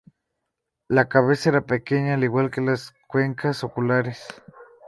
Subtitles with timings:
[0.87, 4.23] La cabeza era pequeña, al igual que las cuencas oculares.